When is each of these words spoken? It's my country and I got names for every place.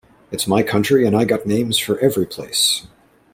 It's 0.31 0.47
my 0.47 0.63
country 0.63 1.05
and 1.05 1.15
I 1.15 1.25
got 1.25 1.45
names 1.45 1.77
for 1.77 1.99
every 1.99 2.25
place. 2.25 2.87